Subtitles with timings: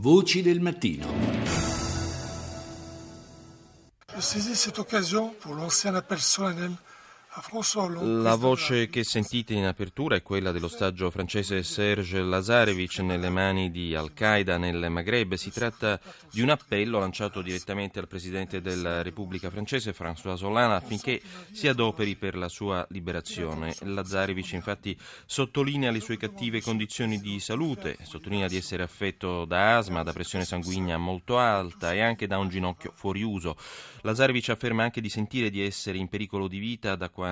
[0.00, 1.08] Voci del mattino.
[4.14, 6.70] Je saisis cette occasion pour lancer un appel solennel
[8.00, 13.70] la voce che sentite in apertura è quella dello stagio francese Serge Lazarevic nelle mani
[13.70, 15.34] di Al-Qaeda nel Maghreb.
[15.34, 16.00] Si tratta
[16.32, 21.22] di un appello lanciato direttamente al presidente della Repubblica francese François Hollande affinché
[21.52, 23.72] si adoperi per la sua liberazione.
[23.82, 30.02] Lazarevic infatti sottolinea le sue cattive condizioni di salute, sottolinea di essere affetto da asma,
[30.02, 33.56] da pressione sanguigna molto alta e anche da un ginocchio fuori uso.
[34.02, 37.26] Lazarevic afferma anche di sentire di essere in pericolo di vita da quando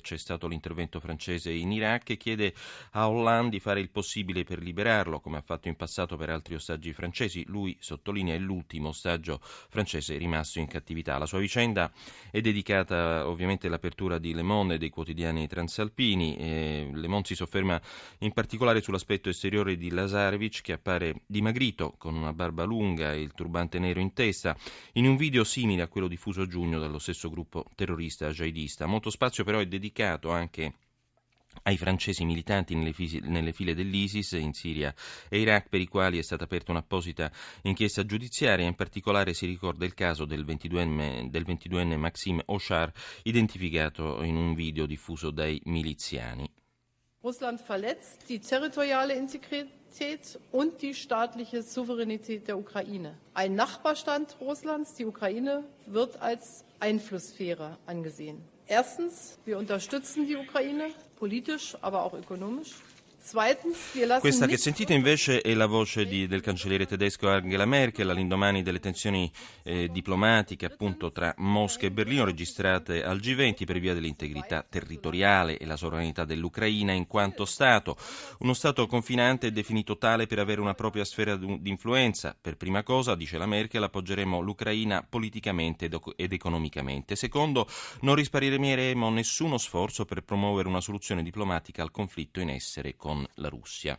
[0.00, 2.54] c'è stato l'intervento francese in Iraq e chiede
[2.92, 6.54] a Hollande di fare il possibile per liberarlo, come ha fatto in passato per altri
[6.54, 7.44] ostaggi francesi.
[7.46, 11.18] Lui sottolinea è l'ultimo ostaggio francese rimasto in cattività.
[11.18, 11.90] La sua vicenda
[12.30, 16.36] è dedicata ovviamente all'apertura di Le Monde e dei quotidiani transalpini.
[16.36, 17.80] E Le Monde si sofferma
[18.18, 23.32] in particolare sull'aspetto esteriore di Lazarevic che appare dimagrito con una barba lunga e il
[23.32, 24.56] turbante nero in testa
[24.92, 28.86] in un video simile a quello diffuso a giugno dallo stesso gruppo terrorista jihadista.
[28.86, 30.74] Molto spazio spazio però è dedicato anche
[31.64, 34.94] ai francesi militanti nelle, fisi, nelle, file dell'ISIS in Siria
[35.28, 37.30] e Iraq per i quali è stata aperta un'apposita
[37.62, 42.92] inchiesta giudiziaria, in particolare si ricorda il caso del 22enne, del 22enne Maxim Oshar
[43.24, 46.48] identificato in un video diffuso dai miliziani.
[47.22, 53.18] Russland verletzt die territoriale Integrität und die staatliche Souveränität der Ukraine.
[53.34, 58.40] Ein Nachbarstand Russlands, die Ukraine, wird als Einflusssphäre angesehen.
[58.70, 62.76] Erstens, wir unterstützen die Ukraine politisch, aber auch ökonomisch.
[64.18, 68.80] Questa che sentite invece è la voce di, del cancelliere tedesco Angela Merkel all'indomani delle
[68.80, 69.30] tensioni
[69.62, 75.66] eh, diplomatiche appunto tra Mosca e Berlino registrate al G20 per via dell'integrità territoriale e
[75.66, 77.96] la sovranità dell'Ucraina in quanto Stato.
[78.38, 82.36] Uno Stato confinante definito tale per avere una propria sfera di influenza.
[82.40, 87.16] Per prima cosa, dice la Merkel, appoggeremo l'Ucraina politicamente ed economicamente.
[87.16, 87.68] Secondo,
[88.00, 93.26] non risparmieremo nessuno sforzo per promuovere una soluzione diplomatica al conflitto in essere con con
[93.36, 93.98] la Russia.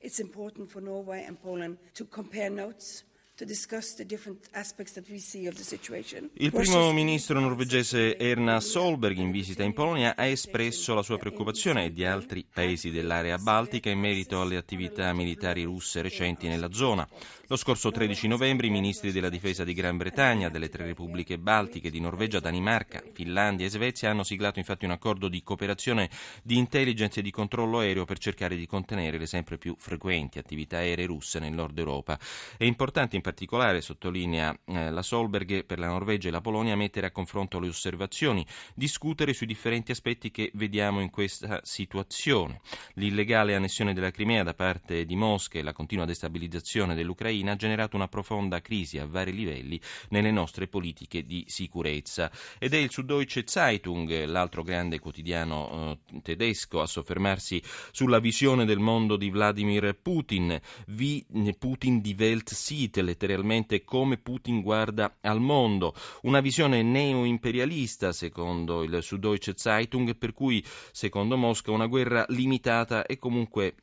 [0.00, 3.04] It's important for Norway and Poland to compare notes
[6.34, 11.86] il primo ministro norvegese Erna Solberg in visita in Polonia ha espresso la sua preoccupazione
[11.86, 17.08] e di altri paesi dell'area baltica in merito alle attività militari russe recenti nella zona.
[17.48, 21.90] Lo scorso 13 novembre i ministri della difesa di Gran Bretagna, delle tre repubbliche baltiche,
[21.90, 26.08] di Norvegia, Danimarca, Finlandia e Svezia hanno siglato infatti un accordo di cooperazione
[26.42, 30.76] di intelligence e di controllo aereo per cercare di contenere le sempre più frequenti attività
[30.76, 32.18] aeree russe nel nord Europa.
[32.56, 37.06] È importante in particolare, sottolinea eh, la Solberg, per la Norvegia e la Polonia mettere
[37.06, 42.60] a confronto le osservazioni, discutere sui differenti aspetti che vediamo in questa situazione.
[42.94, 47.56] L'illegale annessione della Crimea da parte di Mosca e la continua destabilizzazione dell'Ucraina Ucraina ha
[47.56, 49.80] generato una profonda crisi a vari livelli
[50.10, 52.30] nelle nostre politiche di sicurezza.
[52.58, 58.78] Ed è il Süddeutsche Zeitung, l'altro grande quotidiano eh, tedesco, a soffermarsi sulla visione del
[58.78, 60.60] mondo di Vladimir Putin.
[60.88, 61.24] Wie
[61.58, 65.94] Putin die Welt sieht, letteralmente come Putin guarda al mondo.
[66.22, 73.18] Una visione neo-imperialista, secondo il Süddeutsche Zeitung, per cui, secondo Mosca, una guerra limitata e
[73.18, 73.76] comunque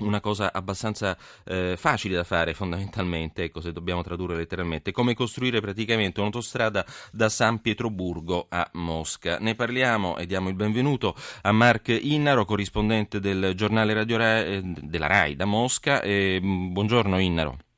[0.00, 5.60] una cosa abbastanza eh, facile da fare fondamentalmente, ecco se dobbiamo tradurre letteralmente, come costruire
[5.60, 9.38] praticamente un'autostrada da San Pietroburgo a Mosca.
[9.38, 14.62] Ne parliamo e diamo il benvenuto a Mark Innaro, corrispondente del giornale Radio Rai, eh,
[14.62, 16.00] della RAI da Mosca.
[16.00, 17.69] E, buongiorno Innaro.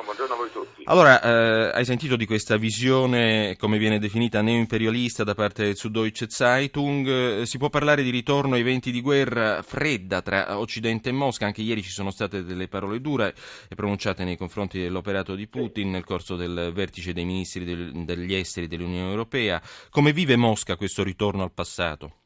[0.00, 0.82] Sì, buongiorno, buongiorno a voi tutti.
[0.86, 6.28] Allora, eh, hai sentito di questa visione, come viene definita, neoimperialista da parte del Süddeutsche
[6.28, 7.06] Zeitung?
[7.06, 11.46] Eh, si può parlare di ritorno ai venti di guerra fredda tra Occidente e Mosca?
[11.46, 13.34] Anche ieri ci sono state delle parole dure
[13.74, 18.66] pronunciate nei confronti dell'operato di Putin nel corso del vertice dei ministri del, degli esteri
[18.66, 19.60] dell'Unione Europea.
[19.90, 22.19] Come vive Mosca questo ritorno al passato?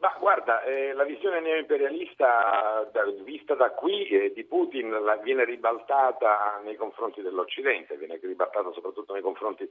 [0.00, 5.44] Ma guarda, eh, la visione neoimperialista da, vista da qui eh, di Putin la, viene
[5.44, 9.68] ribaltata nei confronti dell'Occidente, viene ribaltata soprattutto nei confronti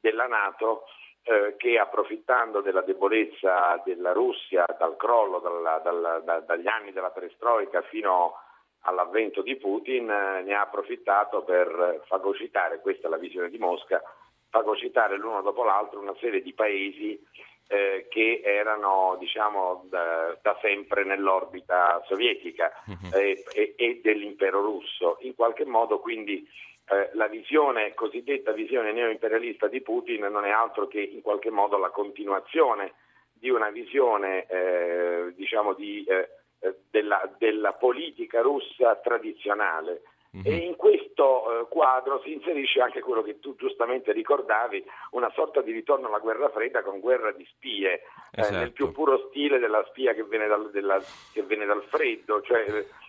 [0.00, 0.84] della Nato
[1.22, 7.10] eh, che approfittando della debolezza della Russia dal crollo dalla, dalla, da, dagli anni della
[7.10, 8.40] perestroica fino
[8.82, 14.02] all'avvento di Putin eh, ne ha approfittato per fagocitare, questa è la visione di Mosca,
[14.48, 17.22] fagocitare l'uno dopo l'altro una serie di paesi
[17.68, 23.16] eh, che erano diciamo, da, da, sempre nell'orbita sovietica uh-huh.
[23.16, 25.18] eh, e, e, dell'impero russo.
[25.20, 26.48] In qualche modo quindi
[26.90, 31.76] eh, la visione, cosiddetta visione neoimperialista di Putin non è altro che in qualche modo
[31.76, 32.94] la continuazione
[33.32, 36.28] di una visione eh, diciamo di, eh,
[36.60, 40.02] eh, della, della, politica russa tradizionale.
[40.36, 40.46] Mm-hmm.
[40.46, 45.62] E in questo eh, quadro si inserisce anche quello che tu giustamente ricordavi, una sorta
[45.62, 48.54] di ritorno alla guerra fredda con guerra di spie, esatto.
[48.54, 51.00] eh, nel più puro stile della spia che viene dal, della,
[51.32, 52.62] che viene dal freddo, cioè,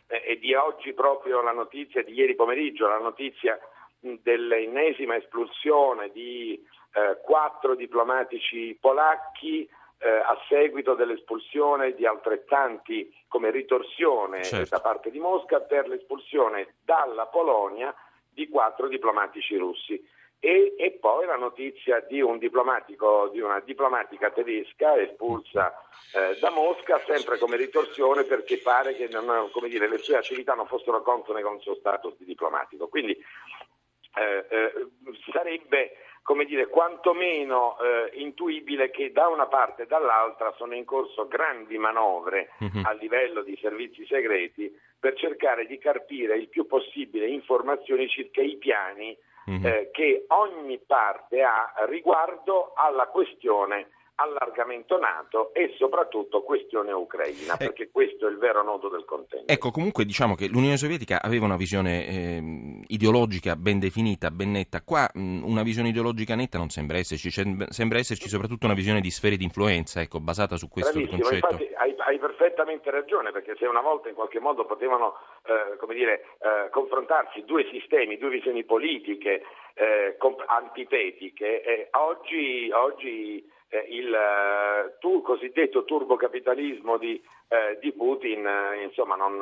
[0.08, 3.60] eh, e di oggi proprio la notizia di ieri pomeriggio, la notizia
[4.00, 6.54] dell'ennesima espulsione di
[6.94, 9.70] eh, quattro diplomatici polacchi
[10.00, 14.76] eh, a seguito dell'espulsione di altrettanti come ritorsione certo.
[14.76, 17.94] da parte di Mosca per l'espulsione dalla Polonia
[18.30, 20.02] di quattro diplomatici russi.
[20.42, 25.84] E, e, poi la notizia di un diplomatico, di una diplomatica tedesca espulsa
[26.16, 30.66] eh, da Mosca, sempre come ritorsione perché pare che non, dire, le sue attività non
[30.66, 32.88] fossero consone con il suo status di diplomatico.
[32.88, 33.12] Quindi
[34.16, 34.88] eh, eh,
[35.30, 35.92] sarebbe
[36.24, 41.78] come dire, quantomeno eh, intuibile che da una parte e dall'altra sono in corso grandi
[41.78, 42.82] manovre uh-huh.
[42.84, 48.58] a livello di servizi segreti per cercare di carpire il più possibile informazioni circa i
[48.58, 49.66] piani uh-huh.
[49.66, 53.90] eh, che ogni parte ha riguardo alla questione
[54.20, 59.52] allargamento NATO e soprattutto questione ucraina, eh, perché questo è il vero nodo del contento.
[59.52, 64.82] Ecco, comunque diciamo che l'Unione Sovietica aveva una visione eh, ideologica ben definita, ben netta.
[64.84, 69.10] Qua mh, una visione ideologica netta non sembra esserci, sembra esserci soprattutto una visione di
[69.10, 71.48] sfere di influenza, ecco, basata su questo Bravissimo, concetto.
[71.54, 75.94] Infatti hai, hai, perfettamente ragione, perché se una volta in qualche modo potevano eh, come
[75.94, 79.44] dire, eh, confrontarsi due sistemi, due visioni politiche
[79.76, 87.92] eh, comp- antitetiche, eh, oggi, oggi eh, il eh, tu, cosiddetto turbocapitalismo di, eh, di
[87.94, 89.38] Putin eh, insomma non,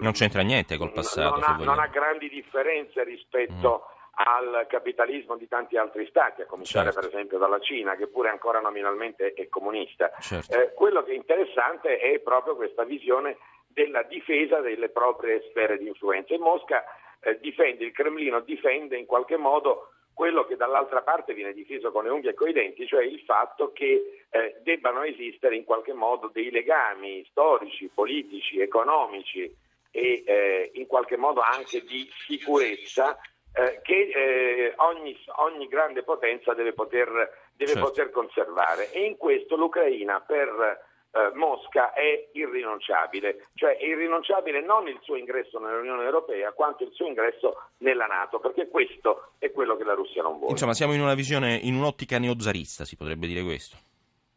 [0.00, 1.38] non, c'entra niente col passato.
[1.38, 4.12] Non ha, non ha grandi differenze rispetto mm.
[4.14, 7.00] al capitalismo di tanti altri stati, a cominciare certo.
[7.00, 10.10] per esempio dalla Cina, che pure ancora nominalmente è comunista.
[10.18, 10.58] Certo.
[10.58, 13.38] Eh, quello che è interessante è proprio questa visione
[13.68, 16.34] della difesa delle proprie sfere di influenza.
[16.34, 16.84] E Mosca
[17.20, 22.04] eh, difende, il Cremlino difende in qualche modo quello che dall'altra parte viene difeso con
[22.04, 25.92] le unghie e con i denti, cioè il fatto che eh, debbano esistere in qualche
[25.92, 29.50] modo dei legami storici, politici, economici
[29.90, 33.18] e eh, in qualche modo anche di sicurezza
[33.54, 37.08] eh, che eh, ogni, ogni, grande potenza deve, poter,
[37.54, 37.86] deve certo.
[37.86, 38.90] poter conservare.
[38.92, 45.16] E in questo l'Ucraina per eh, Mosca è irrinunciabile, cioè è irrinunciabile non il suo
[45.16, 49.94] ingresso nell'Unione Europea quanto il suo ingresso nella Nato, perché questo è quello che la
[49.94, 50.52] Russia non vuole.
[50.52, 53.76] Insomma, siamo in una visione, in un'ottica neozarista, si potrebbe dire questo.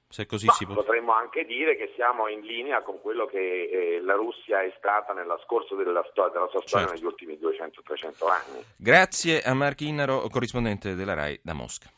[0.08, 0.76] Se così si può...
[0.76, 5.14] Potremmo anche dire che siamo in linea con quello che eh, la Russia è stata
[5.14, 7.02] nella scorso della, storia, della sua storia certo.
[7.02, 8.64] negli ultimi 200-300 anni.
[8.78, 11.90] Grazie a Marco Innaro, corrispondente della RAI da Mosca.